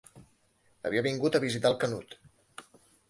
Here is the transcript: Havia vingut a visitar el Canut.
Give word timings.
Havia 0.89 1.03
vingut 1.07 1.37
a 1.37 1.43
visitar 1.45 1.73
el 1.73 1.77
Canut. 1.85 2.17